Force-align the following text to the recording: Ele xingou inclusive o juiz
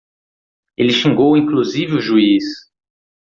Ele 0.75 0.91
xingou 0.93 1.37
inclusive 1.37 1.97
o 1.97 2.01
juiz 2.01 2.43